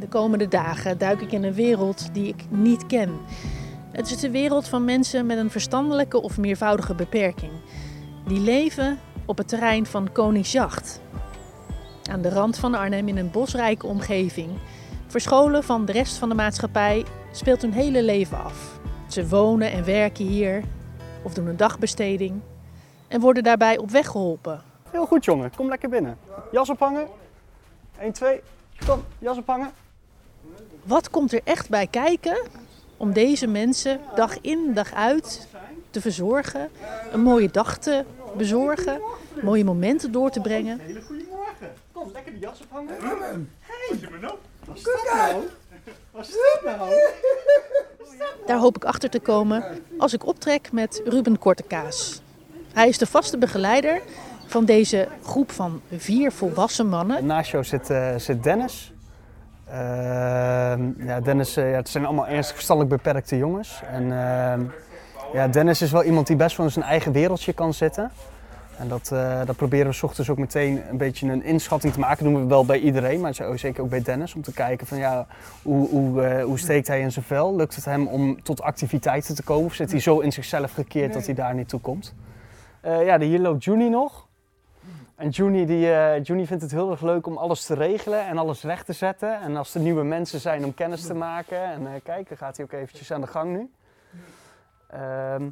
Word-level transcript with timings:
De 0.00 0.08
komende 0.08 0.48
dagen 0.48 0.98
duik 0.98 1.20
ik 1.20 1.32
in 1.32 1.44
een 1.44 1.54
wereld 1.54 2.14
die 2.14 2.28
ik 2.28 2.44
niet 2.48 2.86
ken. 2.86 3.18
Het 3.92 4.10
is 4.10 4.18
de 4.18 4.30
wereld 4.30 4.68
van 4.68 4.84
mensen 4.84 5.26
met 5.26 5.38
een 5.38 5.50
verstandelijke 5.50 6.22
of 6.22 6.38
meervoudige 6.38 6.94
beperking. 6.94 7.52
Die 8.26 8.40
leven 8.40 8.98
op 9.26 9.38
het 9.38 9.48
terrein 9.48 9.86
van 9.86 10.12
Koningsjacht. 10.12 11.00
Aan 12.10 12.22
de 12.22 12.28
rand 12.28 12.58
van 12.58 12.74
Arnhem 12.74 13.08
in 13.08 13.16
een 13.16 13.30
bosrijke 13.30 13.86
omgeving. 13.86 14.50
Verscholen 15.06 15.64
van 15.64 15.84
de 15.84 15.92
rest 15.92 16.16
van 16.16 16.28
de 16.28 16.34
maatschappij 16.34 17.04
speelt 17.32 17.62
hun 17.62 17.72
hele 17.72 18.02
leven 18.02 18.44
af. 18.44 18.78
Ze 19.08 19.28
wonen 19.28 19.70
en 19.72 19.84
werken 19.84 20.26
hier 20.26 20.62
of 21.22 21.34
doen 21.34 21.46
een 21.46 21.56
dagbesteding 21.56 22.40
en 23.08 23.20
worden 23.20 23.42
daarbij 23.42 23.78
op 23.78 23.90
weg 23.90 24.06
geholpen. 24.06 24.62
Heel 24.90 25.06
goed 25.06 25.24
jongen, 25.24 25.50
kom 25.56 25.68
lekker 25.68 25.88
binnen. 25.88 26.18
Jas 26.52 26.70
ophangen. 26.70 27.06
1, 27.98 28.12
2, 28.12 28.40
kom, 28.86 29.02
jas 29.18 29.38
ophangen. 29.38 29.70
Wat 30.86 31.10
komt 31.10 31.32
er 31.32 31.40
echt 31.44 31.68
bij 31.68 31.86
kijken 31.86 32.36
om 32.96 33.12
deze 33.12 33.46
mensen 33.46 34.00
dag 34.14 34.40
in 34.40 34.74
dag 34.74 34.94
uit 34.94 35.46
te 35.90 36.00
verzorgen, 36.00 36.70
een 37.12 37.20
mooie 37.20 37.50
dag 37.50 37.78
te 37.78 38.04
bezorgen, 38.36 39.00
mooie 39.42 39.64
momenten 39.64 40.12
door 40.12 40.30
te 40.30 40.40
brengen? 40.40 40.78
Hele 40.80 41.02
goede 41.02 41.24
morgen. 41.30 41.72
Kom, 41.92 42.10
lekker 42.12 42.32
de 42.32 42.38
jas 42.38 42.60
ophangen. 42.60 43.50
Je 44.00 44.08
me 44.10 44.18
nou? 44.20 44.34
Wat 44.64 44.76
is 44.76 44.82
dat 44.82 45.10
nou? 45.14 45.42
Wat 46.10 46.28
is 46.28 46.34
dat 46.62 46.76
nou? 46.78 46.94
Daar 48.46 48.58
hoop 48.58 48.76
ik 48.76 48.84
achter 48.84 49.10
te 49.10 49.20
komen 49.20 49.64
als 49.98 50.12
ik 50.12 50.26
optrek 50.26 50.72
met 50.72 51.02
Ruben 51.04 51.38
Kortekaas. 51.38 52.20
Hij 52.72 52.88
is 52.88 52.98
de 52.98 53.06
vaste 53.06 53.38
begeleider 53.38 54.02
van 54.46 54.64
deze 54.64 55.08
groep 55.22 55.50
van 55.50 55.80
vier 55.96 56.32
volwassen 56.32 56.88
mannen. 56.88 57.26
Naast 57.26 57.50
jou 57.50 57.64
zit, 57.64 57.90
eh, 57.90 58.16
zit 58.16 58.42
Dennis. 58.42 58.92
Ehm, 59.70 61.06
ja, 61.06 61.20
Dennis, 61.20 61.56
eh, 61.56 61.70
ja, 61.70 61.76
het 61.76 61.88
zijn 61.88 62.04
allemaal 62.04 62.28
ernstig 62.28 62.54
verstandelijk 62.54 63.02
beperkte 63.02 63.36
jongens. 63.36 63.82
En 63.92 64.02
ehm, 64.02 64.60
ja, 65.32 65.48
Dennis 65.48 65.82
is 65.82 65.90
wel 65.90 66.04
iemand 66.04 66.26
die 66.26 66.36
best 66.36 66.56
wel 66.56 66.66
in 66.66 66.72
zijn 66.72 66.84
eigen 66.84 67.12
wereldje 67.12 67.52
kan 67.52 67.74
zitten. 67.74 68.10
En 68.78 68.88
dat, 68.88 69.10
eh, 69.12 69.40
dat 69.44 69.56
proberen 69.56 69.86
we 69.86 69.92
's 69.92 70.02
ochtends 70.02 70.30
ook 70.30 70.38
meteen 70.38 70.82
een 70.90 70.96
beetje 70.96 71.28
een 71.28 71.42
inschatting 71.42 71.92
te 71.92 71.98
maken. 71.98 72.24
Dat 72.24 72.32
doen 72.32 72.42
we 72.42 72.48
wel 72.48 72.64
bij 72.64 72.78
iedereen, 72.78 73.20
maar 73.20 73.34
zeker 73.54 73.82
ook 73.82 73.88
bij 73.88 74.02
Dennis. 74.02 74.34
Om 74.34 74.42
te 74.42 74.52
kijken 74.52 74.86
van 74.86 74.98
ja, 74.98 75.26
hoe, 75.62 75.88
hoe, 75.88 76.22
eh, 76.22 76.44
hoe 76.44 76.58
steekt 76.58 76.86
hij 76.86 77.00
in 77.00 77.12
zijn 77.12 77.24
vel? 77.24 77.56
Lukt 77.56 77.74
het 77.74 77.84
hem 77.84 78.06
om 78.06 78.42
tot 78.42 78.62
activiteiten 78.62 79.34
te 79.34 79.42
komen? 79.42 79.64
Of 79.64 79.74
zit 79.74 79.90
hij 79.90 80.00
zo 80.00 80.20
in 80.20 80.32
zichzelf 80.32 80.72
gekeerd 80.72 81.12
dat 81.12 81.26
hij 81.26 81.34
daar 81.34 81.54
niet 81.54 81.68
toe 81.68 81.80
komt? 81.80 82.14
Eh, 82.80 83.04
ja, 83.04 83.20
hier 83.20 83.40
loopt 83.40 83.64
Juni 83.64 83.88
nog. 83.88 84.25
En 85.16 85.28
Juni, 85.28 85.66
die, 85.66 85.92
eh, 85.92 86.22
Juni 86.22 86.46
vindt 86.46 86.62
het 86.62 86.72
heel 86.72 86.90
erg 86.90 87.00
leuk 87.00 87.26
om 87.26 87.36
alles 87.36 87.64
te 87.64 87.74
regelen 87.74 88.26
en 88.26 88.38
alles 88.38 88.62
recht 88.62 88.86
te 88.86 88.92
zetten. 88.92 89.40
En 89.40 89.56
als 89.56 89.74
er 89.74 89.80
nieuwe 89.80 90.02
mensen 90.02 90.40
zijn 90.40 90.64
om 90.64 90.74
kennis 90.74 91.06
te 91.06 91.14
maken. 91.14 91.62
En 91.62 91.86
eh, 91.86 91.92
kijk, 92.02 92.28
dan 92.28 92.36
gaat 92.36 92.56
hij 92.56 92.64
ook 92.64 92.72
eventjes 92.72 93.12
aan 93.12 93.20
de 93.20 93.26
gang 93.26 93.52
nu. 93.52 93.70
Ehm, 94.86 95.48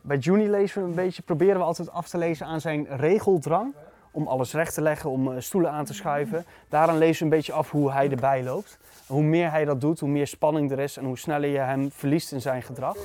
bij 0.00 0.16
Juni 0.16 0.50
lezen 0.50 0.82
we 0.82 0.88
een 0.88 0.94
beetje, 0.94 1.22
proberen 1.22 1.56
we 1.56 1.64
altijd 1.64 1.90
af 1.90 2.08
te 2.08 2.18
lezen 2.18 2.46
aan 2.46 2.60
zijn 2.60 2.86
regeldrang. 2.96 3.74
Om 4.16 4.26
alles 4.26 4.52
recht 4.52 4.74
te 4.74 4.82
leggen, 4.82 5.10
om 5.10 5.32
eh, 5.32 5.40
stoelen 5.40 5.70
aan 5.70 5.84
te 5.84 5.94
schuiven. 5.94 6.44
Daaraan 6.68 6.98
lezen 6.98 7.18
we 7.18 7.24
een 7.24 7.36
beetje 7.36 7.52
af 7.52 7.70
hoe 7.70 7.92
hij 7.92 8.10
erbij 8.10 8.42
loopt. 8.42 8.78
En 9.08 9.14
hoe 9.14 9.22
meer 9.22 9.50
hij 9.50 9.64
dat 9.64 9.80
doet, 9.80 10.00
hoe 10.00 10.08
meer 10.08 10.26
spanning 10.26 10.70
er 10.70 10.78
is 10.78 10.96
en 10.96 11.04
hoe 11.04 11.18
sneller 11.18 11.48
je 11.48 11.58
hem 11.58 11.90
verliest 11.92 12.32
in 12.32 12.40
zijn 12.40 12.62
gedrag. 12.62 12.96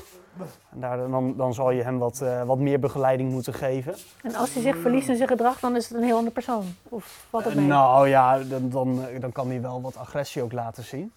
En 0.70 0.80
daar, 0.80 0.98
dan, 1.10 1.36
dan 1.38 1.54
zal 1.54 1.72
je 1.72 1.84
hem 1.84 1.98
wat, 1.98 2.22
eh, 2.22 2.44
wat 2.44 2.58
meer 2.58 2.80
begeleiding 2.80 3.32
moeten 3.32 3.54
geven. 3.54 3.96
En 4.24 4.36
als 4.36 4.54
hij 4.54 4.62
zich 4.62 4.78
verliest 4.78 5.10
in 5.10 5.16
zijn 5.16 5.28
gedrag, 5.28 5.60
dan 5.60 5.76
is 5.76 5.90
het 5.90 5.98
een 5.98 6.04
heel 6.04 6.16
andere 6.16 6.34
persoon. 6.34 6.66
Of 6.84 7.26
wat 7.30 7.48
ook 7.48 7.54
mee? 7.54 7.66
Nou 7.66 8.08
ja, 8.08 8.40
dan, 8.40 8.70
dan, 8.70 9.00
dan 9.20 9.32
kan 9.32 9.48
hij 9.48 9.62
wel 9.62 9.82
wat 9.82 9.98
agressie 9.98 10.44
ook 10.44 10.52
laten 10.52 10.84
zien. 10.84 11.12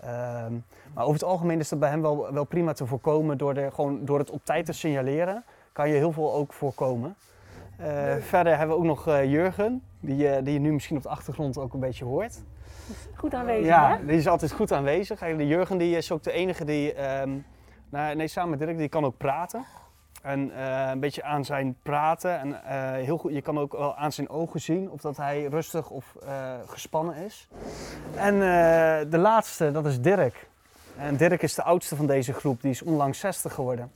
Ehm, 0.00 0.52
maar 0.94 1.04
over 1.04 1.20
het 1.20 1.24
algemeen 1.24 1.58
is 1.58 1.68
dat 1.68 1.78
bij 1.78 1.90
hem 1.90 2.02
wel, 2.02 2.32
wel 2.32 2.44
prima 2.44 2.72
te 2.72 2.86
voorkomen. 2.86 3.38
Door, 3.38 3.54
de, 3.54 3.70
gewoon, 3.74 4.04
door 4.04 4.18
het 4.18 4.30
op 4.30 4.40
tijd 4.44 4.66
te 4.66 4.72
signaleren, 4.72 5.44
kan 5.72 5.88
je 5.88 5.94
heel 5.94 6.12
veel 6.12 6.34
ook 6.34 6.52
voorkomen. 6.52 7.14
Eh, 7.78 8.16
verder 8.20 8.56
hebben 8.56 8.76
we 8.76 8.82
ook 8.82 8.88
nog 8.88 9.06
eh, 9.06 9.30
Jurgen, 9.30 9.82
die, 10.00 10.28
eh, 10.28 10.44
die 10.44 10.52
je 10.52 10.58
nu 10.58 10.72
misschien 10.72 10.96
op 10.96 11.02
de 11.02 11.08
achtergrond 11.08 11.58
ook 11.58 11.72
een 11.72 11.80
beetje 11.80 12.04
hoort. 12.04 12.40
Goed 13.14 13.34
aanwezig, 13.34 13.66
Ja, 13.66 13.96
hè? 13.96 14.06
die 14.06 14.16
is 14.16 14.28
altijd 14.28 14.52
goed 14.52 14.72
aanwezig. 14.72 15.20
Eigenlijk, 15.20 15.50
De 15.50 15.56
Jurgen 15.56 15.78
die 15.78 15.96
is 15.96 16.12
ook 16.12 16.22
de 16.22 16.32
enige 16.32 16.64
die, 16.64 16.92
ehm, 16.92 17.30
nou, 17.88 18.16
nee, 18.16 18.28
samen 18.28 18.50
met 18.50 18.58
Dirk, 18.58 18.78
die 18.78 18.88
kan 18.88 19.04
ook 19.04 19.16
praten. 19.16 19.64
En 20.22 20.60
een 20.90 21.00
beetje 21.00 21.22
aan 21.22 21.44
zijn 21.44 21.76
praten. 21.82 22.40
En 22.40 22.60
heel 22.94 23.18
goed, 23.18 23.32
je 23.32 23.42
kan 23.42 23.58
ook 23.58 23.72
wel 23.72 23.96
aan 23.96 24.12
zijn 24.12 24.28
ogen 24.28 24.60
zien 24.60 24.90
of 24.90 25.00
dat 25.00 25.16
hij 25.16 25.44
rustig 25.44 25.90
of 25.90 26.16
gespannen 26.66 27.16
is. 27.16 27.48
En 28.14 28.38
de 29.10 29.18
laatste, 29.18 29.72
dat 29.72 29.86
is 29.86 30.00
Dirk. 30.00 30.48
En 30.96 31.16
Dirk 31.16 31.42
is 31.42 31.54
de 31.54 31.62
oudste 31.62 31.96
van 31.96 32.06
deze 32.06 32.32
groep, 32.32 32.62
die 32.62 32.70
is 32.70 32.82
onlangs 32.82 33.18
60 33.18 33.54
geworden. 33.54 33.90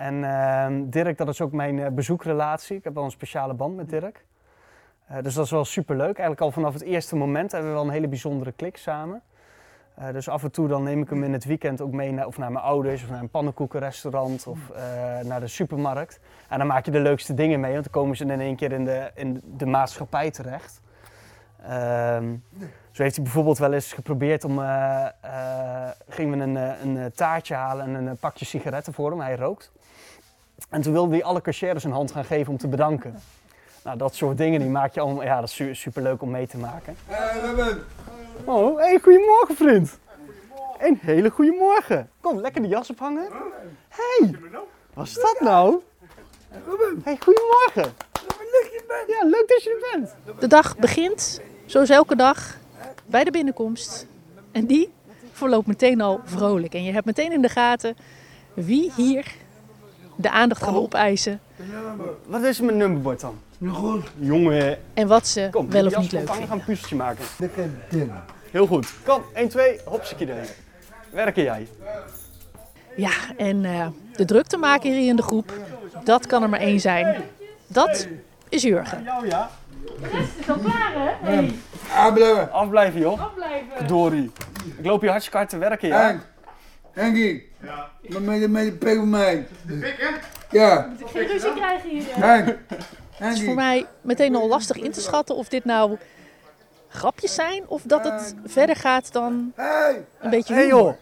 En 0.00 0.24
ehm, 0.24 0.88
Dirk, 0.88 1.18
dat 1.18 1.28
is 1.28 1.40
ook 1.40 1.52
mijn 1.52 1.78
eh, 1.78 1.90
bezoekrelatie. 1.90 2.76
Ik 2.76 2.84
heb 2.84 2.94
wel 2.94 3.04
een 3.04 3.10
speciale 3.10 3.54
band 3.54 3.76
met 3.76 3.90
Dirk. 3.90 4.24
Eh, 5.06 5.22
dus 5.22 5.34
dat 5.34 5.44
is 5.44 5.50
wel 5.50 5.64
superleuk. 5.64 6.16
Eigenlijk 6.16 6.40
al 6.40 6.50
vanaf 6.50 6.72
het 6.72 6.82
eerste 6.82 7.16
moment 7.16 7.52
hebben 7.52 7.70
we 7.70 7.76
wel 7.76 7.86
een 7.86 7.92
hele 7.92 8.08
bijzondere 8.08 8.52
klik 8.52 8.76
samen. 8.76 9.22
Eh, 9.94 10.12
dus 10.12 10.28
af 10.28 10.42
en 10.42 10.50
toe 10.50 10.68
dan 10.68 10.82
neem 10.82 11.02
ik 11.02 11.10
hem 11.10 11.24
in 11.24 11.32
het 11.32 11.44
weekend 11.44 11.80
ook 11.80 11.92
mee 11.92 12.12
naar, 12.12 12.26
of 12.26 12.38
naar 12.38 12.52
mijn 12.52 12.64
ouders 12.64 13.02
of 13.02 13.10
naar 13.10 13.20
een 13.20 13.28
pannenkoekenrestaurant 13.28 14.46
of 14.46 14.58
naar 15.22 15.40
de 15.40 15.46
supermarkt. 15.46 16.20
En 16.48 16.58
dan 16.58 16.66
maak 16.66 16.84
je 16.84 16.90
de 16.90 17.00
leukste 17.00 17.34
dingen 17.34 17.60
mee, 17.60 17.72
want 17.72 17.84
dan 17.84 17.92
komen 17.92 18.16
ze 18.16 18.24
in 18.24 18.40
één 18.40 18.56
keer 18.56 18.72
in 18.72 18.84
de, 18.84 19.10
in 19.14 19.40
de 19.56 19.66
maatschappij 19.66 20.30
terecht. 20.30 20.80
Ehm, 21.62 22.34
zo 22.90 23.02
heeft 23.02 23.14
hij 23.14 23.24
bijvoorbeeld 23.24 23.58
wel 23.58 23.72
eens 23.72 23.92
geprobeerd 23.92 24.44
om, 24.44 24.62
eh, 24.62 25.06
gingen 26.08 26.38
we 26.38 26.44
een, 26.44 26.96
een 26.96 27.12
taartje 27.12 27.54
halen 27.54 27.96
en 27.96 28.06
een 28.06 28.16
pakje 28.16 28.44
sigaretten 28.44 28.92
voor 28.92 29.10
hem, 29.10 29.20
hij 29.20 29.36
rookt. 29.36 29.72
En 30.68 30.80
toen 30.82 30.92
wilde 30.92 31.12
hij 31.12 31.24
alle 31.24 31.40
cashiers 31.40 31.84
een 31.84 31.92
hand 31.92 32.12
gaan 32.12 32.24
geven 32.24 32.52
om 32.52 32.58
te 32.58 32.68
bedanken. 32.68 33.20
Nou, 33.84 33.98
dat 33.98 34.14
soort 34.14 34.36
dingen 34.38 34.60
die 34.60 34.68
maak 34.68 34.94
je 34.94 35.00
allemaal, 35.00 35.22
ja, 35.24 35.40
dat 35.40 35.48
is 35.48 35.54
su- 35.54 35.74
superleuk 35.74 36.22
om 36.22 36.30
mee 36.30 36.46
te 36.46 36.56
maken. 36.56 36.96
Oh, 38.44 38.78
hey, 38.78 38.98
goedemorgen 39.02 39.56
vriend. 39.56 39.98
Een 40.78 40.98
hele 41.02 41.30
goede 41.30 41.52
morgen. 41.58 42.10
Kom, 42.20 42.40
lekker 42.40 42.62
de 42.62 42.68
jas 42.68 42.90
ophangen. 42.90 43.28
Hey, 43.88 44.34
wat 44.94 45.06
is 45.06 45.14
dat 45.14 45.36
nou? 45.40 45.80
Hey, 47.04 47.16
goedemorgen. 47.20 47.94
Ja, 49.06 49.24
leuk 49.24 49.44
dat 49.48 49.62
je 49.62 49.86
er 49.90 49.98
bent. 49.98 50.14
De 50.40 50.46
dag 50.46 50.76
begint, 50.76 51.40
zoals 51.66 51.88
elke 51.88 52.16
dag, 52.16 52.56
bij 53.06 53.24
de 53.24 53.30
binnenkomst. 53.30 54.06
En 54.52 54.66
die 54.66 54.92
verloopt 55.32 55.66
meteen 55.66 56.00
al 56.00 56.20
vrolijk. 56.24 56.74
En 56.74 56.84
je 56.84 56.92
hebt 56.92 57.06
meteen 57.06 57.32
in 57.32 57.42
de 57.42 57.48
gaten 57.48 57.96
wie 58.54 58.92
hier 58.96 59.34
de 60.20 60.30
aandacht 60.30 60.62
gaan 60.62 60.74
opeisen. 60.74 61.40
Wat 62.26 62.42
is 62.42 62.60
mijn 62.60 62.76
nummerbord 62.76 63.20
dan? 63.20 63.38
Nu 63.58 63.68
goed. 63.68 64.06
Jongen, 64.18 64.78
En 64.94 65.06
wat 65.08 65.26
ze 65.26 65.48
kom, 65.50 65.70
wel 65.70 65.86
of 65.86 65.96
niet 65.96 66.12
leuk 66.12 66.30
vinden. 66.30 66.48
gaan 66.48 66.58
een 66.58 66.64
puzzeltje 66.64 66.96
maken. 66.96 67.24
Ding. 67.90 68.10
Heel 68.50 68.66
goed. 68.66 68.92
Kom, 69.04 69.22
1, 69.34 69.48
2, 69.48 69.80
hopsakje 69.84 70.28
erin. 70.28 70.48
Werken 71.10 71.42
jij. 71.42 71.68
Ja, 72.96 73.12
en 73.36 73.64
eh, 73.64 73.86
de 74.16 74.24
druktemaker 74.24 74.92
hier 74.92 75.08
in 75.08 75.16
de 75.16 75.22
groep, 75.22 75.52
dat 76.04 76.26
kan 76.26 76.42
er 76.42 76.48
maar 76.48 76.60
één 76.60 76.80
zijn. 76.80 77.22
Dat 77.66 78.08
is 78.48 78.62
Jurgen. 78.62 79.02
Jou 79.04 79.28
ja. 79.28 79.50
is 80.40 80.48
al 80.48 80.58
klaar, 80.58 80.92
hè? 81.20 81.48
Afblijven. 81.94 82.52
Afblijven 82.52 83.00
joh. 83.00 83.20
Afblijven. 83.20 83.86
Dorie. 83.86 84.30
Ik 84.78 84.84
loop 84.86 85.00
hier 85.00 85.10
hartstikke 85.10 85.38
hard 85.38 85.50
te 85.50 85.58
werken 85.58 85.88
ja. 85.88 86.20
Henkie. 86.92 87.48
Ja. 87.62 87.90
Maar 88.08 88.20
met 88.22 88.40
de, 88.40 88.48
met 88.48 88.64
de 88.64 88.72
pik 88.72 88.96
van 88.96 89.10
mij. 89.10 89.46
De 89.66 89.74
pik, 89.74 89.96
hè? 89.98 90.08
Ja. 90.58 90.90
Geen 91.06 91.26
ruzie 91.26 91.52
krijgen 91.54 91.90
hier. 91.90 92.02
Henk. 92.08 92.58
Het 93.14 93.36
is 93.36 93.44
voor 93.44 93.54
mij 93.54 93.86
meteen 94.00 94.34
al 94.34 94.48
lastig 94.48 94.76
in 94.76 94.90
te 94.92 95.00
schatten 95.00 95.34
of 95.36 95.48
dit 95.48 95.64
nou 95.64 95.96
grapjes 96.88 97.34
zijn 97.34 97.68
of 97.68 97.82
dat 97.82 98.04
het 98.04 98.34
verder 98.44 98.76
gaat 98.76 99.12
dan 99.12 99.52
Hey. 99.56 100.04
een 100.20 100.30
beetje 100.30 100.54
Hey 100.54 100.64
humor. 100.64 100.96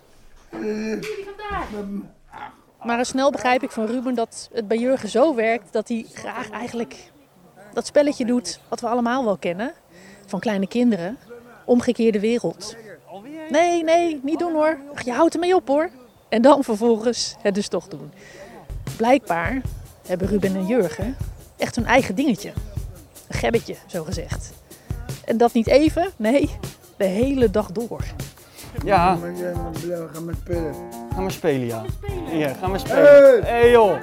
joh. 0.50 2.04
Maar 2.82 2.98
al 2.98 3.04
snel 3.04 3.30
begrijp 3.30 3.62
ik 3.62 3.70
van 3.70 3.86
Ruben 3.86 4.14
dat 4.14 4.48
het 4.52 4.68
bij 4.68 4.76
Jurgen 4.76 5.08
zo 5.08 5.34
werkt 5.34 5.72
dat 5.72 5.88
hij 5.88 6.06
graag 6.12 6.50
eigenlijk 6.50 6.96
dat 7.72 7.86
spelletje 7.86 8.24
doet 8.24 8.60
wat 8.68 8.80
we 8.80 8.86
allemaal 8.88 9.24
wel 9.24 9.36
kennen. 9.38 9.72
Van 10.26 10.40
kleine 10.40 10.68
kinderen. 10.68 11.18
Omgekeerde 11.64 12.20
wereld. 12.20 12.76
Nee, 13.50 13.84
nee, 13.84 14.20
niet 14.22 14.38
doen 14.38 14.52
hoor. 14.52 14.78
Ach, 14.94 15.02
Je 15.04 15.12
houdt 15.12 15.34
ermee 15.34 15.54
op 15.54 15.68
hoor. 15.68 15.88
En 16.28 16.42
dan 16.42 16.64
vervolgens 16.64 17.36
het 17.42 17.54
dus 17.54 17.68
toch 17.68 17.88
doen. 17.88 18.12
Blijkbaar 18.96 19.60
hebben 20.06 20.28
Ruben 20.28 20.54
en 20.56 20.66
Jurgen 20.66 21.16
echt 21.56 21.76
hun 21.76 21.86
eigen 21.86 22.14
dingetje. 22.14 22.52
Een 23.28 23.38
gebbetje, 23.38 23.74
zo 23.86 24.04
gezegd. 24.04 24.52
En 25.24 25.36
dat 25.36 25.52
niet 25.52 25.66
even, 25.66 26.10
nee, 26.16 26.50
de 26.96 27.04
hele 27.04 27.50
dag 27.50 27.72
door. 27.72 28.00
Ja, 28.84 29.18
We 29.18 30.08
gaan 30.12 30.24
maar 30.24 30.34
spelen. 30.34 30.74
gaan 31.14 31.24
we 31.24 31.30
spelen 31.30 31.66
ja. 31.66 31.82
Ja, 32.32 32.52
gaan 32.52 32.72
we 32.72 32.78
spelen. 32.78 33.02
Hey. 33.04 33.40
Hey 33.44 33.70
joh. 33.70 33.96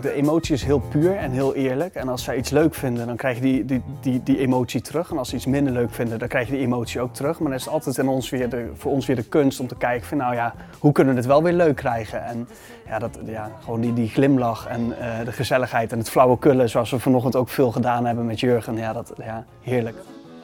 De 0.00 0.12
emotie 0.12 0.54
is 0.54 0.64
heel 0.64 0.78
puur 0.78 1.16
en 1.16 1.30
heel 1.30 1.54
eerlijk. 1.54 1.94
En 1.94 2.08
als 2.08 2.24
zij 2.24 2.36
iets 2.36 2.50
leuk 2.50 2.74
vinden, 2.74 3.06
dan 3.06 3.16
krijg 3.16 3.36
je 3.36 3.42
die, 3.42 3.64
die, 3.64 3.82
die, 4.00 4.22
die 4.22 4.38
emotie 4.38 4.80
terug. 4.80 5.10
En 5.10 5.18
als 5.18 5.28
ze 5.28 5.36
iets 5.36 5.46
minder 5.46 5.72
leuk 5.72 5.90
vinden, 5.90 6.18
dan 6.18 6.28
krijg 6.28 6.46
je 6.46 6.52
die 6.52 6.62
emotie 6.62 7.00
ook 7.00 7.14
terug. 7.14 7.38
Maar 7.38 7.48
dan 7.48 7.58
is 7.58 7.64
het 7.64 7.72
altijd 7.74 7.98
in 7.98 8.08
ons 8.08 8.30
weer 8.30 8.48
de, 8.48 8.70
voor 8.74 8.92
ons 8.92 9.06
weer 9.06 9.16
de 9.16 9.22
kunst 9.22 9.60
om 9.60 9.66
te 9.66 9.76
kijken 9.76 10.06
van 10.06 10.18
nou 10.18 10.34
ja, 10.34 10.54
hoe 10.78 10.92
kunnen 10.92 11.14
we 11.14 11.20
het 11.20 11.28
wel 11.28 11.42
weer 11.42 11.52
leuk 11.52 11.76
krijgen? 11.76 12.24
En 12.24 12.48
ja, 12.86 12.98
dat, 12.98 13.18
ja 13.24 13.50
gewoon 13.64 13.80
die, 13.80 13.92
die 13.92 14.08
glimlach 14.08 14.66
en 14.66 14.98
eh, 14.98 15.24
de 15.24 15.32
gezelligheid 15.32 15.92
en 15.92 15.98
het 15.98 16.10
flauwekullen 16.10 16.68
zoals 16.68 16.90
we 16.90 16.98
vanochtend 16.98 17.36
ook 17.36 17.48
veel 17.48 17.70
gedaan 17.70 18.06
hebben 18.06 18.26
met 18.26 18.40
Jurgen. 18.40 18.76
Ja, 18.76 18.92
dat, 18.92 19.12
ja 19.16 19.44
heerlijk. 19.60 19.96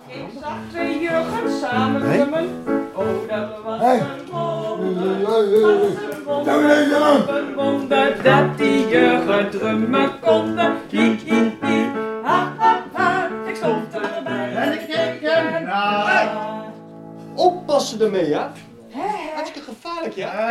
Ik 0.06 0.24
zag 0.40 0.58
twee 0.70 1.00
jurgens 1.00 1.60
samen. 1.60 2.02
Oh, 2.94 3.06
dat 3.28 3.48
was 3.64 3.80
Hey. 3.80 4.00
Wonder 7.54 8.22
dat 8.22 8.58
die 8.58 8.88
jurgen 8.88 9.50
drummen 9.50 10.20
konden. 10.20 10.76
Hi, 10.90 11.16
hi, 11.24 11.50
hi. 11.62 11.84
Ha, 12.22 12.52
ha, 12.58 12.84
ha. 12.92 13.28
Ik 13.46 13.56
stond 13.56 13.94
erbij. 13.94 14.54
En 14.54 14.72
ik 14.72 14.86
keek 14.86 15.30
hem. 15.30 15.68
Oppassen 17.34 18.00
ermee, 18.00 18.28
ja? 18.28 18.52
Hartstikke 19.34 19.68
gevaarlijk, 19.70 20.14
ja? 20.14 20.50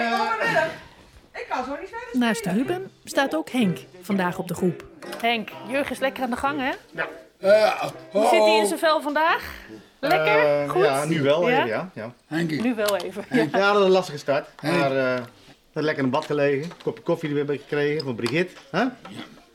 Ik 1.33 1.45
kan 1.49 1.63
zo 1.63 1.77
niet 1.79 1.89
verder. 1.89 2.19
Naast 2.19 2.45
Ruben 2.45 2.91
staat 3.03 3.35
ook 3.35 3.49
Henk 3.49 3.77
vandaag 4.01 4.37
op 4.37 4.47
de 4.47 4.53
groep. 4.53 4.85
Henk, 5.21 5.49
Jurgen 5.67 5.91
is 5.91 5.99
lekker 5.99 6.23
aan 6.23 6.29
de 6.29 6.35
gang, 6.35 6.59
hè? 6.59 6.71
Eh, 7.39 7.81
Hoe 8.11 8.21
oh, 8.23 8.29
zit 8.29 8.39
hij 8.39 8.57
in 8.57 8.65
zijn 8.65 8.79
vel 8.79 9.01
vandaag? 9.01 9.53
Lekker? 9.99 10.61
Eh, 10.63 10.69
Goed? 10.69 10.83
Ja, 10.83 11.05
nu 11.05 11.21
wel 11.21 11.49
Ja? 11.49 11.55
even, 11.55 11.67
ja. 11.67 11.89
ja. 11.93 12.13
Henkie. 12.27 12.61
Nu 12.61 12.75
wel 12.75 12.97
even. 12.97 13.25
Ja. 13.29 13.45
Ja, 13.51 13.71
dat 13.71 13.79
is 13.81 13.85
een 13.85 13.91
lastige 13.91 14.17
start. 14.17 14.47
Maar 14.61 14.97
eh 15.15 15.21
net 15.73 15.83
lekker 15.85 16.03
in 16.03 16.09
bad 16.09 16.25
gelegen. 16.25 16.63
Een 16.63 16.71
kopje 16.83 17.03
koffie 17.03 17.29
er 17.37 17.45
weer 17.45 17.59
gekregen 17.59 18.03
van 18.03 18.15
Brigitte. 18.15 18.53
Hè? 18.71 18.83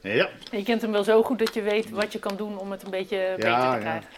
Ja. 0.01 0.29
Je 0.51 0.63
kent 0.63 0.83
hem 0.83 0.93
wel 0.93 1.05
zo 1.05 1.23
goed 1.23 1.39
dat 1.39 1.55
je 1.55 1.63
weet 1.63 1.91
wat 1.91 2.13
je 2.13 2.19
kan 2.19 2.37
doen 2.37 2.59
om 2.59 2.71
het 2.71 2.83
een 2.83 2.91
beetje 2.91 3.33
beter 3.37 3.51
ja. 3.51 3.73
te 3.75 3.79
krijgen. 3.81 4.09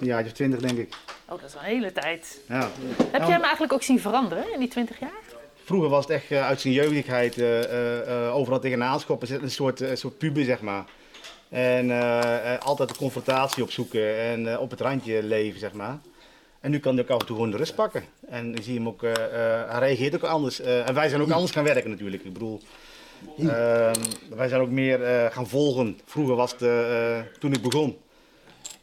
Een 0.00 0.06
jaartje 0.06 0.30
of 0.30 0.36
twintig, 0.36 0.60
denk 0.60 0.78
ik. 0.78 0.94
Oh, 1.28 1.40
dat 1.40 1.48
is 1.48 1.54
al 1.56 1.60
een 1.60 1.66
hele 1.66 1.92
tijd. 1.92 2.40
Ja. 2.48 2.68
Heb 3.10 3.22
je 3.24 3.32
hem 3.32 3.42
eigenlijk 3.42 3.72
ook 3.72 3.82
zien 3.82 4.00
veranderen 4.00 4.52
in 4.52 4.58
die 4.58 4.68
20 4.68 4.98
jaar? 5.00 5.10
Vroeger 5.64 5.88
was 5.90 6.04
het 6.04 6.12
echt 6.14 6.30
eh, 6.30 6.46
uit 6.46 6.60
zijn 6.60 6.74
jeugdigheid 6.74 7.38
eh, 7.38 7.62
eh, 7.64 8.26
eh, 8.26 8.36
overal 8.36 8.60
tegenaan 8.60 9.00
schoppen. 9.00 9.42
Een 9.42 9.50
soort, 9.50 9.80
eh, 9.80 9.94
soort 9.96 10.18
puber, 10.18 10.44
zeg 10.44 10.60
maar. 10.60 10.84
En 11.50 11.90
eh, 11.90 12.54
eh, 12.54 12.60
altijd 12.60 12.88
de 12.88 12.96
confrontatie 12.96 13.62
opzoeken 13.62 14.18
en 14.18 14.52
eh, 14.52 14.60
op 14.60 14.70
het 14.70 14.80
randje 14.80 15.22
leven, 15.22 15.60
zeg 15.60 15.72
maar. 15.72 15.98
En 16.60 16.70
nu 16.70 16.78
kan 16.78 16.94
hij 16.94 17.02
ook 17.02 17.10
af 17.10 17.20
en 17.20 17.26
toe 17.26 17.36
gewoon 17.36 17.50
de 17.50 17.56
rust 17.56 17.74
pakken. 17.74 18.04
En 18.28 18.54
ik 18.54 18.62
zie 18.62 18.74
hem 18.74 18.88
ook, 18.88 19.00
hij 19.00 19.78
reageert 19.78 20.14
ook 20.14 20.22
anders. 20.22 20.60
En 20.60 20.94
wij 20.94 21.08
zijn 21.08 21.20
ook 21.20 21.30
anders 21.30 21.52
gaan 21.52 21.64
werken 21.64 21.90
natuurlijk. 21.90 22.24
Ik 22.24 22.32
bedoel, 22.32 22.60
eh, 23.38 23.90
wij 24.28 24.48
zijn 24.48 24.60
ook 24.60 24.68
meer 24.68 25.30
gaan 25.32 25.48
volgen. 25.48 26.00
Vroeger 26.04 26.34
was 26.34 26.54
het, 26.58 26.58
toen 27.40 27.52
ik 27.52 27.62
begon, 27.62 27.98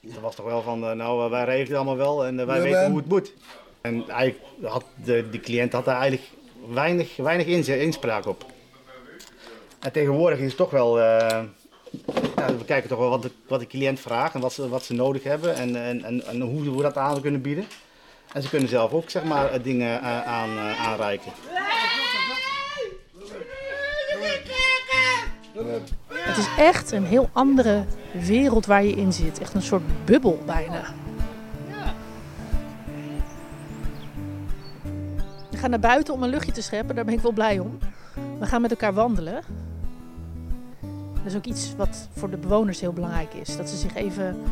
dat 0.01 0.21
was 0.21 0.35
toch 0.35 0.45
wel 0.45 0.61
van, 0.61 0.79
nou 0.79 1.29
wij 1.29 1.43
regelen 1.43 1.67
het 1.67 1.75
allemaal 1.75 1.97
wel 1.97 2.25
en 2.25 2.45
wij 2.45 2.57
Ja, 2.57 2.63
weten 2.63 2.89
hoe 2.89 2.97
het 2.97 3.09
moet. 3.09 3.33
En 3.81 4.09
eigenlijk 4.09 4.43
had 4.61 4.85
de, 5.03 5.29
de 5.29 5.39
cliënt 5.39 5.73
had 5.73 5.85
daar 5.85 5.99
eigenlijk 5.99 6.31
weinig, 6.73 7.15
weinig 7.15 7.67
inspraak 7.67 8.25
op. 8.25 8.45
En 9.79 9.91
tegenwoordig 9.91 10.39
is 10.39 10.47
het 10.47 10.57
toch 10.57 10.71
wel, 10.71 10.99
we 12.35 12.65
kijken 12.65 12.89
toch 12.89 12.99
wel 12.99 13.09
wat 13.09 13.21
de, 13.21 13.31
wat 13.47 13.59
de 13.59 13.67
cliënt 13.67 13.99
vraagt 13.99 14.33
en 14.33 14.41
wat 14.41 14.53
ze, 14.53 14.69
wat 14.69 14.83
ze 14.83 14.93
nodig 14.93 15.23
hebben 15.23 15.55
en, 15.55 15.75
en, 15.75 16.03
en, 16.03 16.25
en 16.25 16.41
hoe 16.41 16.75
we 16.75 16.81
dat 16.81 16.97
aan 16.97 17.21
kunnen 17.21 17.41
bieden. 17.41 17.65
En 18.33 18.41
ze 18.41 18.49
kunnen 18.49 18.69
zelf 18.69 18.91
ook 18.91 19.09
zeg 19.09 19.23
maar, 19.23 19.51
eh, 19.51 19.63
dingen 19.63 20.01
eh, 20.01 20.21
aan, 20.23 20.49
eh, 20.49 20.87
aanreiken. 20.87 21.31
Het 26.11 26.37
is 26.37 26.47
echt 26.57 26.91
een 26.91 27.05
heel 27.05 27.29
andere 27.33 27.83
wereld 28.11 28.65
waar 28.65 28.83
je 28.83 28.95
in 28.95 29.13
zit. 29.13 29.39
Echt 29.39 29.53
een 29.53 29.61
soort 29.61 30.05
bubbel 30.05 30.41
bijna. 30.45 30.83
We 35.49 35.57
gaan 35.57 35.69
naar 35.69 35.79
buiten 35.79 36.13
om 36.13 36.23
een 36.23 36.29
luchtje 36.29 36.51
te 36.51 36.61
scheppen, 36.61 36.95
daar 36.95 37.05
ben 37.05 37.13
ik 37.13 37.19
wel 37.19 37.31
blij 37.31 37.59
om. 37.59 37.77
We 38.39 38.45
gaan 38.45 38.61
met 38.61 38.71
elkaar 38.71 38.93
wandelen. 38.93 39.43
Dat 41.27 41.35
is 41.35 41.41
ook 41.41 41.55
iets 41.55 41.75
wat 41.75 42.07
voor 42.13 42.29
de 42.29 42.37
bewoners 42.37 42.79
heel 42.79 42.93
belangrijk 42.93 43.33
is. 43.33 43.57
Dat 43.57 43.69
ze 43.69 43.75
zich 43.75 43.95
even 43.95 44.43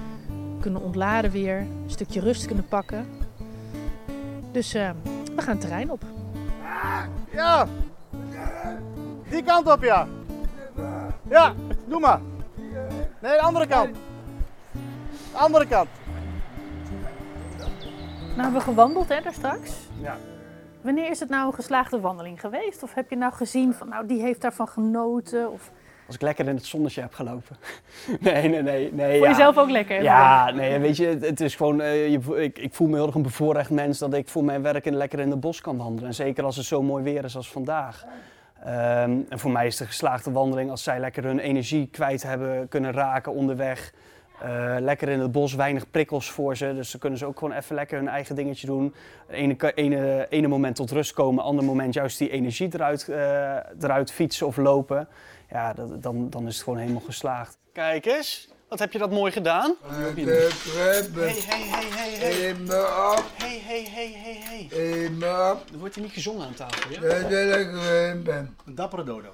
kunnen 0.60 0.82
ontladen 0.82 1.32
weer, 1.32 1.58
een 1.58 1.84
stukje 1.86 2.20
rust 2.20 2.46
kunnen 2.46 2.68
pakken. 2.68 3.08
Dus 4.52 4.74
eh, 4.74 4.90
we 5.36 5.42
gaan 5.42 5.52
het 5.52 5.62
terrein 5.62 5.92
op. 5.92 6.04
Ja. 7.32 7.68
Die 9.30 9.44
kant 9.44 9.72
op, 9.72 9.84
ja. 9.84 10.08
Ja, 11.30 11.54
doe 11.88 12.00
maar. 12.00 12.20
Nee, 13.22 13.32
de 13.32 13.42
andere 13.42 13.68
kant. 13.68 13.96
De 15.32 15.38
andere 15.38 15.68
kant. 15.68 15.90
Nou, 18.20 18.42
hebben 18.42 18.54
we 18.54 18.60
gewandeld 18.60 19.10
hè, 19.10 19.22
daar 19.22 19.34
straks. 19.34 19.72
Ja. 20.02 20.18
Wanneer 20.82 21.10
is 21.10 21.20
het 21.20 21.30
nou 21.30 21.48
een 21.48 21.54
geslaagde 21.54 22.00
wandeling 22.00 22.40
geweest? 22.40 22.84
Of 22.84 22.94
heb 22.94 23.10
je 23.10 23.16
nou 23.16 23.34
gezien 23.34 23.74
van, 23.74 23.90
nou, 23.90 24.08
die 24.08 24.22
heeft 24.22 24.42
daarvan 24.42 24.68
genoten? 24.68 25.52
Of 25.52 25.72
Als 26.06 26.16
ik 26.16 26.22
lekker 26.22 26.48
in 26.48 26.56
het 26.56 26.66
zonnetje 26.66 27.02
heb 27.02 27.14
gelopen. 27.14 27.56
nee, 28.20 28.50
nee, 28.50 28.62
nee. 28.62 28.94
nee 28.94 29.18
voor 29.18 29.28
ja. 29.28 29.32
jezelf 29.32 29.58
ook 29.58 29.70
lekker? 29.70 30.04
Ja, 30.04 30.52
nee, 30.52 30.80
weet 30.80 30.98
je, 30.98 31.06
het, 31.06 31.26
het 31.26 31.42
is 31.42 31.56
gewoon, 31.56 31.82
eh, 31.82 32.12
je, 32.12 32.44
ik, 32.44 32.60
ik 32.60 32.74
voel 32.74 32.88
me 32.88 32.96
heel 32.96 33.06
erg 33.06 33.16
een 33.16 33.22
bevoorrecht 33.22 33.70
mens 33.70 34.00
dat 34.00 34.14
ik 34.14 34.30
voor 34.30 34.44
mijn 34.44 34.62
werk 34.62 34.86
in, 34.86 34.96
lekker 34.96 35.20
in 35.20 35.30
het 35.30 35.40
bos 35.40 35.62
kan 35.62 35.78
wandelen. 35.78 36.10
En 36.10 36.16
zeker 36.16 36.44
als 36.44 36.56
het 36.56 36.66
zo 36.66 36.82
mooi 36.82 37.04
weer 37.04 37.24
is 37.24 37.36
als 37.36 37.52
vandaag. 37.52 38.06
Ehm, 38.64 39.20
en 39.30 39.40
voor 39.40 39.52
mij 39.52 39.68
is 39.68 39.78
de 39.78 39.86
geslaagde 39.86 40.32
wandeling 40.32 40.70
als 40.70 40.84
zij 40.84 41.00
lekker 41.00 41.24
hun 41.24 41.40
energie 41.40 41.88
kwijt 41.92 42.24
hebben 42.24 42.68
kunnen 42.68 42.92
raken 42.92 43.34
onderweg. 43.34 43.94
Eh, 44.40 44.76
lekker 44.80 45.10
in 45.10 45.20
het 45.20 45.32
bos, 45.32 45.54
weinig 45.54 45.92
prikkels 45.92 46.32
voor 46.32 46.58
ze. 46.58 46.74
Dus 46.76 46.92
dan 46.92 47.00
kunnen 47.00 47.20
ze 47.20 47.26
ook 47.26 47.40
gewoon 47.40 47.58
even 47.58 47.76
lekker 47.76 47.98
hun 47.98 48.08
eigen 48.08 48.36
dingetje 48.36 48.68
doen. 48.68 48.94
Ene, 49.30 49.74
ene, 49.76 50.28
ene 50.30 50.48
moment 50.48 50.76
tot 50.76 50.92
rust 50.92 51.14
komen, 51.14 51.44
ander 51.44 51.66
moment 51.66 51.94
juist 51.94 52.18
die 52.18 52.30
energie 52.30 52.70
eruit, 52.74 53.10
eh, 53.10 53.56
eruit 53.82 54.12
fietsen 54.12 54.48
of 54.48 54.58
lopen. 54.58 55.08
Ja, 55.50 55.74
dat, 55.74 56.04
dan, 56.04 56.30
dan 56.30 56.48
is 56.48 56.54
het 56.54 56.64
gewoon 56.64 56.80
helemaal 56.80 57.02
geslaagd. 57.02 57.58
Kijk 57.74 58.06
eens, 58.06 58.50
wat 58.70 58.80
heb 58.80 58.92
je 58.92 59.00
dat 59.00 59.12
mooi 59.12 59.32
gedaan? 59.32 59.76
De 60.16 60.60
treppen. 60.64 61.24
hey, 61.24 61.42
hey, 61.92 62.14
hey, 62.18 62.50
In 62.50 62.64
me 62.64 63.14
op. 63.18 63.26
Hey, 63.34 63.62
hey, 63.64 63.88
hey, 63.92 64.14
hey, 64.18 64.68
hey. 64.70 65.04
In 65.04 65.18
me 65.18 65.52
op. 65.54 65.70
Er 65.74 65.80
wordt 65.80 65.96
hier 65.96 66.04
niet 66.04 66.14
gezongen 66.14 66.48
aan 66.48 66.54
tafel, 66.54 66.92
ja? 66.92 67.00
Dat 67.00 67.12
ik 67.12 67.30
erin 67.32 68.24
ben. 68.24 68.56
Een 68.66 68.76
dappere 68.76 69.04
dodo. 69.04 69.30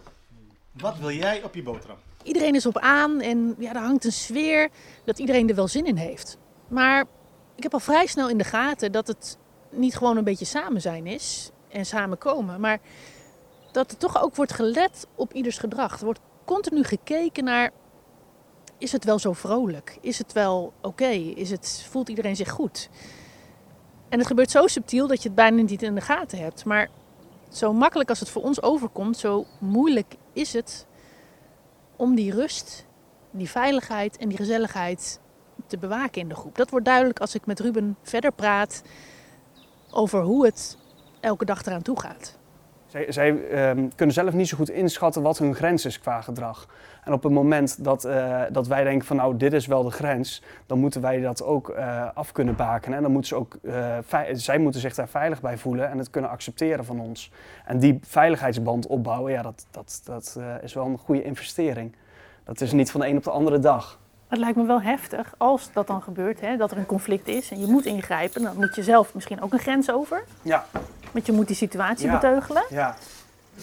Wat 0.71 0.97
wil 0.97 1.11
jij 1.11 1.43
op 1.43 1.55
je 1.55 1.63
boterham? 1.63 1.97
Iedereen 2.23 2.55
is 2.55 2.65
op 2.65 2.77
aan 2.77 3.21
en 3.21 3.55
ja, 3.57 3.73
er 3.73 3.81
hangt 3.81 4.05
een 4.05 4.11
sfeer 4.11 4.69
dat 5.05 5.19
iedereen 5.19 5.49
er 5.49 5.55
wel 5.55 5.67
zin 5.67 5.85
in 5.85 5.95
heeft. 5.95 6.37
Maar 6.67 7.05
ik 7.55 7.63
heb 7.63 7.73
al 7.73 7.79
vrij 7.79 8.05
snel 8.05 8.29
in 8.29 8.37
de 8.37 8.43
gaten 8.43 8.91
dat 8.91 9.07
het 9.07 9.37
niet 9.69 9.97
gewoon 9.97 10.17
een 10.17 10.23
beetje 10.23 10.45
samen 10.45 10.81
zijn 10.81 11.07
is 11.07 11.51
en 11.69 11.85
samenkomen. 11.85 12.59
Maar 12.59 12.80
dat 13.71 13.92
er 13.92 13.97
toch 13.97 14.21
ook 14.21 14.35
wordt 14.35 14.54
gelet 14.54 15.07
op 15.16 15.33
ieders 15.33 15.57
gedrag. 15.57 15.99
Er 15.99 16.06
wordt 16.06 16.19
continu 16.45 16.83
gekeken 16.83 17.44
naar, 17.44 17.71
is 18.78 18.92
het 18.92 19.04
wel 19.04 19.19
zo 19.19 19.33
vrolijk? 19.33 19.97
Is 20.01 20.18
het 20.18 20.33
wel 20.33 20.73
oké? 20.81 21.33
Voelt 21.90 22.09
iedereen 22.09 22.35
zich 22.35 22.49
goed? 22.49 22.90
En 24.09 24.18
het 24.18 24.28
gebeurt 24.28 24.51
zo 24.51 24.68
subtiel 24.68 25.07
dat 25.07 25.21
je 25.21 25.28
het 25.28 25.35
bijna 25.35 25.61
niet 25.61 25.81
in 25.81 25.95
de 25.95 26.01
gaten 26.01 26.37
hebt. 26.37 26.66
Maar 26.66 26.90
zo 27.49 27.73
makkelijk 27.73 28.09
als 28.09 28.19
het 28.19 28.30
voor 28.30 28.44
ons 28.44 28.61
overkomt, 28.61 29.18
zo 29.18 29.45
moeilijk 29.59 30.16
is 30.33 30.54
het 30.54 30.85
om 31.95 32.16
die 32.16 32.31
rust, 32.31 32.85
die 33.31 33.49
veiligheid 33.49 34.18
en 34.18 34.30
die 34.30 34.37
gezelligheid 34.37 35.19
te 35.68 35.78
bewaken 35.78 36.21
in 36.21 36.30
de 36.30 36.35
groep. 36.35 36.56
Dat 36.56 36.69
wordt 36.69 36.85
duidelijk 36.85 37.19
als 37.19 37.35
ik 37.35 37.45
met 37.45 37.59
Ruben 37.59 37.97
verder 38.01 38.31
praat 38.31 38.81
over 39.92 40.21
hoe 40.21 40.45
het 40.45 40.78
elke 41.19 41.45
dag 41.45 41.66
eraan 41.66 41.81
toe 41.81 41.99
gaat. 41.99 42.40
Zij, 42.92 43.12
zij 43.12 43.48
ehm, 43.48 43.88
kunnen 43.95 44.16
zelf 44.16 44.33
niet 44.33 44.48
zo 44.48 44.57
goed 44.57 44.69
inschatten 44.69 45.21
wat 45.21 45.38
hun 45.38 45.56
grens 45.56 45.86
is 45.86 46.00
qua 46.00 46.21
gedrag. 46.21 46.68
En 47.04 47.14
op 47.14 47.24
het 47.24 47.31
moment 47.31 47.83
dat, 47.83 48.06
eh, 48.06 48.42
dat 48.52 48.68
wij 48.68 48.83
denken 48.83 49.07
van 49.07 49.16
nou 49.16 49.38
dit 49.38 49.54
is 49.54 49.66
wel 49.66 49.83
de 49.83 49.92
grens, 49.92 50.44
dan 50.66 50.80
moeten 50.80 51.02
wij 51.02 51.21
dat 51.21 51.44
ook 51.44 51.69
eh, 51.69 52.07
af 52.14 52.31
kunnen 52.31 52.56
bakenen. 52.56 52.98
En 52.98 53.04
dan 53.04 53.12
moeten 53.12 53.30
ze 53.30 53.36
ook, 53.36 53.57
eh, 53.64 54.24
zij 54.33 54.57
moeten 54.57 54.81
zich 54.81 54.95
daar 54.95 55.10
veilig 55.10 55.42
bij 55.42 55.57
voelen 55.57 55.90
en 55.90 55.98
het 55.98 56.10
kunnen 56.10 56.30
accepteren 56.30 56.86
van 56.86 57.00
ons. 57.00 57.31
En 57.66 57.80
die 57.80 58.00
veiligheidsband 58.04 58.88
opbouwen, 58.88 59.31
ja, 59.31 59.42
dat, 59.42 59.66
dat, 59.71 60.02
dat 60.04 60.40
is 60.62 60.74
wel 60.74 60.86
een 60.86 60.98
goede 60.98 61.24
investering. 61.24 61.95
Dat 62.44 62.62
is 62.62 62.71
niet 62.71 62.92
van 62.92 63.02
de 63.02 63.07
een 63.07 63.18
op 63.18 63.24
de 63.24 63.31
andere 63.31 63.60
dag. 63.60 64.00
Het 64.28 64.40
lijkt 64.40 64.57
me 64.57 64.66
wel 64.66 64.81
heftig 64.81 65.33
als 65.38 65.74
dat 65.74 65.88
dan 65.88 66.02
gebeurt, 66.02 66.42
hè, 66.42 66.57
dat 66.57 66.71
er 66.71 66.78
een 66.78 66.86
conflict 66.86 67.28
is 67.28 67.52
en 67.52 67.60
je 67.60 67.68
moet 67.68 67.86
ingrijpen. 67.86 68.42
Dan 68.42 68.56
moet 68.56 68.76
je 68.76 68.83
zelf 68.83 69.14
misschien 69.14 69.42
ook 69.42 69.54
een 69.54 69.60
grens 69.60 69.92
over, 69.92 70.24
Ja, 70.42 70.66
want 71.11 71.25
je 71.25 71.31
moet 71.31 71.47
die 71.47 71.56
situatie 71.56 72.06
Ja. 72.06 72.13
beteugelen. 72.13 72.63
ja. 72.69 72.95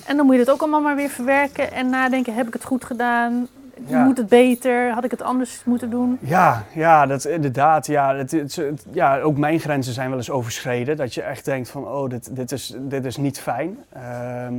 En 0.07 0.17
dan 0.17 0.27
moet 0.27 0.35
je 0.35 0.41
het 0.41 0.51
ook 0.51 0.61
allemaal 0.61 0.81
maar 0.81 0.97
weer 0.97 1.09
verwerken 1.09 1.73
en 1.73 1.91
nadenken, 1.91 2.35
heb 2.35 2.47
ik 2.47 2.53
het 2.53 2.65
goed 2.65 2.85
gedaan? 2.85 3.49
Ja. 3.87 4.05
Moet 4.05 4.17
het 4.17 4.29
beter? 4.29 4.91
Had 4.93 5.05
ik 5.05 5.11
het 5.11 5.23
anders 5.23 5.63
moeten 5.65 5.91
doen? 5.91 6.19
Ja, 6.21 6.65
ja, 6.75 7.07
dat 7.07 7.25
inderdaad. 7.25 7.87
Ja, 7.87 8.15
het, 8.17 8.31
het- 8.31 8.57
het- 8.57 8.85
ja, 8.93 9.21
ook 9.21 9.37
mijn 9.39 9.61
grenzen 9.61 9.93
zijn 9.95 10.09
wel 10.09 10.19
eens 10.19 10.31
overschreden. 10.31 10.97
Dat 10.97 11.15
je 11.15 11.23
echt 11.23 11.45
denkt 11.45 11.69
van, 11.69 11.87
oh, 11.89 12.11
dit, 12.11 12.37
dit, 12.37 12.53
is, 12.53 12.75
dit 12.79 13.05
is 13.05 13.17
niet 13.17 13.41
fijn. 13.41 13.79
Ehm, 13.93 14.55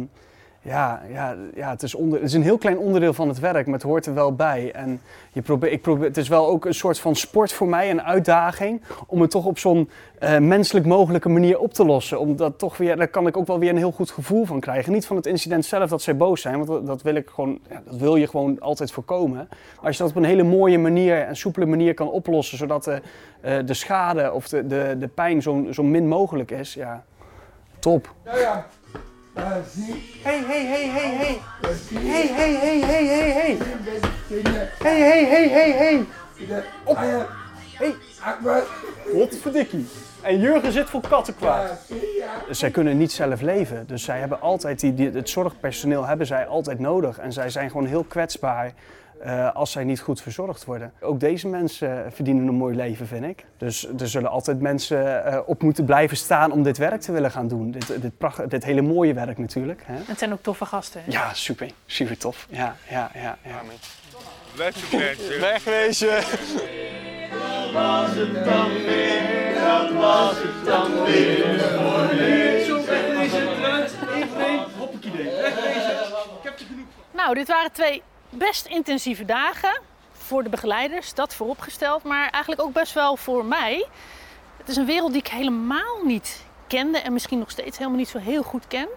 ja, 0.61 1.01
ja, 1.11 1.35
ja 1.55 1.69
het, 1.69 1.83
is 1.83 1.95
onder, 1.95 2.19
het 2.19 2.27
is 2.27 2.33
een 2.33 2.43
heel 2.43 2.57
klein 2.57 2.77
onderdeel 2.77 3.13
van 3.13 3.27
het 3.27 3.39
werk, 3.39 3.65
maar 3.65 3.73
het 3.73 3.83
hoort 3.83 4.05
er 4.05 4.13
wel 4.13 4.35
bij. 4.35 4.71
En 4.71 5.01
je 5.31 5.41
probeer, 5.41 5.71
ik 5.71 5.81
probeer, 5.81 6.07
het 6.07 6.17
is 6.17 6.27
wel 6.27 6.47
ook 6.47 6.65
een 6.65 6.73
soort 6.73 6.99
van 6.99 7.15
sport 7.15 7.51
voor 7.53 7.67
mij, 7.67 7.89
een 7.89 8.01
uitdaging, 8.01 8.81
om 9.07 9.21
het 9.21 9.31
toch 9.31 9.45
op 9.45 9.57
zo'n 9.57 9.89
eh, 10.19 10.37
menselijk 10.37 10.85
mogelijke 10.85 11.29
manier 11.29 11.59
op 11.59 11.73
te 11.73 11.85
lossen. 11.85 12.19
Omdat 12.19 12.57
toch 12.57 12.77
weer, 12.77 12.95
daar 12.95 13.07
kan 13.07 13.27
ik 13.27 13.37
ook 13.37 13.47
wel 13.47 13.59
weer 13.59 13.69
een 13.69 13.77
heel 13.77 13.91
goed 13.91 14.11
gevoel 14.11 14.45
van 14.45 14.59
krijgen. 14.59 14.93
Niet 14.93 15.05
van 15.05 15.15
het 15.15 15.25
incident 15.25 15.65
zelf 15.65 15.89
dat 15.89 16.01
zij 16.01 16.17
boos 16.17 16.41
zijn, 16.41 16.65
want 16.65 16.87
dat, 16.87 17.01
wil, 17.01 17.15
ik 17.15 17.29
gewoon, 17.29 17.59
ja, 17.69 17.81
dat 17.85 17.95
wil 17.95 18.15
je 18.15 18.27
gewoon 18.27 18.59
altijd 18.59 18.91
voorkomen. 18.91 19.47
Maar 19.75 19.85
als 19.85 19.97
je 19.97 20.03
dat 20.03 20.11
op 20.11 20.17
een 20.17 20.23
hele 20.23 20.43
mooie 20.43 20.77
manier 20.79 21.21
en 21.21 21.35
soepele 21.35 21.65
manier 21.65 21.93
kan 21.93 22.09
oplossen, 22.09 22.57
zodat 22.57 22.83
de, 22.83 23.01
eh, 23.41 23.57
de 23.65 23.73
schade 23.73 24.33
of 24.33 24.47
de, 24.47 24.67
de, 24.67 24.95
de 24.99 25.07
pijn 25.07 25.41
zo, 25.41 25.65
zo 25.71 25.83
min 25.83 26.07
mogelijk 26.07 26.51
is, 26.51 26.73
ja, 26.73 27.03
top. 27.79 28.13
Ja, 28.25 28.37
ja. 28.37 28.65
Hey, 29.33 29.63
hey, 30.23 30.65
hey, 30.65 30.89
hey, 30.89 31.09
hey. 31.17 31.39
Hey, 31.89 32.27
hey, 32.27 32.53
hey, 32.55 32.79
hey, 32.81 33.05
hey, 33.05 33.31
hey. 33.31 33.57
Hey, 34.79 34.99
hey, 34.99 35.25
hey, 35.25 35.49
hey, 35.49 35.71
hey. 35.71 36.05
Op. 36.83 36.97
Hey. 36.97 37.95
Potverdikkie. 39.11 39.87
En 40.21 40.39
Jurgen 40.39 40.71
zit 40.71 40.89
voor 40.89 41.01
kattenkwaad. 41.01 41.85
Je. 41.87 42.27
Zij 42.49 42.71
kunnen 42.71 42.97
niet 42.97 43.11
zelf 43.11 43.41
leven, 43.41 43.87
dus 43.87 44.03
zij 44.03 44.19
hebben 44.19 44.41
altijd 44.41 44.79
die, 44.79 44.93
die- 44.93 45.11
het 45.11 45.29
zorgpersoneel 45.29 46.05
hebben 46.05 46.25
zij 46.27 46.47
altijd 46.47 46.79
nodig. 46.79 47.17
En 47.17 47.33
zij 47.33 47.49
zijn 47.49 47.69
gewoon 47.69 47.85
heel 47.85 48.03
kwetsbaar 48.03 48.73
eh, 49.21 49.55
als 49.55 49.71
zij 49.71 49.83
niet 49.83 49.99
goed 49.99 50.21
verzorgd 50.21 50.65
worden. 50.65 50.93
Ook 50.99 51.19
deze 51.19 51.47
mensen 51.47 52.11
verdienen 52.13 52.47
een 52.47 52.55
mooi 52.55 52.75
leven, 52.75 53.07
vind 53.07 53.25
ik. 53.25 53.45
Dus 53.57 53.87
er 53.99 54.07
zullen 54.07 54.29
altijd 54.29 54.61
mensen 54.61 55.25
eh, 55.25 55.39
op 55.45 55.61
moeten 55.61 55.85
blijven 55.85 56.17
staan 56.17 56.51
om 56.51 56.63
dit 56.63 56.77
werk 56.77 57.01
te 57.01 57.11
willen 57.11 57.31
gaan 57.31 57.47
doen. 57.47 57.71
Dit, 57.71 58.01
dit, 58.01 58.17
pracht, 58.17 58.49
dit 58.49 58.63
hele 58.63 58.81
mooie 58.81 59.13
werk 59.13 59.37
natuurlijk. 59.37 59.81
Hè? 59.85 59.95
Het 60.05 60.19
zijn 60.19 60.33
ook 60.33 60.41
toffe 60.43 60.65
gasten. 60.65 61.01
hè? 61.05 61.11
Ja, 61.11 61.33
super. 61.33 61.71
Super 61.85 62.17
tof. 62.17 62.47
Ja, 62.49 62.75
ja, 62.89 63.11
ja. 63.13 63.37
ja. 63.43 63.61
Lekker 64.55 64.81
mensen. 64.97 65.39
Wegwezen. 65.39 66.23
Nou, 77.11 77.33
dit 77.33 77.47
waren 77.47 77.71
twee 77.71 78.03
best 78.29 78.65
intensieve 78.65 79.25
dagen 79.25 79.81
voor 80.11 80.43
de 80.43 80.49
begeleiders, 80.49 81.13
dat 81.13 81.35
vooropgesteld, 81.35 82.03
maar 82.03 82.29
eigenlijk 82.29 82.61
ook 82.61 82.73
best 82.73 82.93
wel 82.93 83.15
voor 83.15 83.45
mij. 83.45 83.87
Het 84.57 84.69
is 84.69 84.75
een 84.75 84.85
wereld 84.85 85.11
die 85.11 85.21
ik 85.21 85.27
helemaal 85.27 86.03
niet 86.03 86.45
kende 86.67 86.97
en 86.97 87.13
misschien 87.13 87.39
nog 87.39 87.51
steeds 87.51 87.77
helemaal 87.77 87.99
niet 87.99 88.09
zo 88.09 88.17
heel 88.17 88.43
goed 88.43 88.67
ken. 88.67 88.87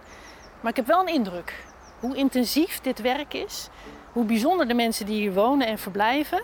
Maar 0.61 0.71
ik 0.71 0.77
heb 0.77 0.87
wel 0.87 1.01
een 1.01 1.15
indruk 1.15 1.65
hoe 2.01 2.17
intensief 2.17 2.81
dit 2.81 3.01
werk 3.01 3.35
is, 3.35 3.69
hoe 4.13 4.25
bijzonder 4.25 4.69
de 4.69 4.75
mensen 4.75 5.07
die 5.07 5.21
hier 5.21 5.33
wonen 5.33 5.67
en 5.67 5.79
verblijven 5.79 6.43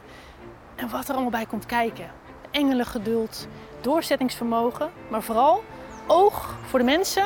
en 0.76 0.88
wat 0.90 1.08
er 1.08 1.12
allemaal 1.12 1.30
bij 1.30 1.46
komt 1.46 1.66
kijken. 1.66 2.10
Engelengeduld, 2.50 3.48
doorzettingsvermogen, 3.80 4.90
maar 5.08 5.22
vooral 5.22 5.64
oog 6.06 6.56
voor 6.66 6.78
de 6.78 6.84
mensen 6.84 7.24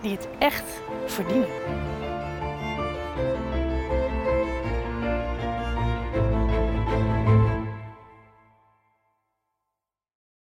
die 0.00 0.12
het 0.12 0.28
echt 0.38 0.64
verdienen. 1.06 1.87